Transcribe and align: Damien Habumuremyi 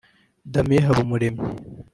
Damien 0.53 0.85
Habumuremyi 0.87 1.43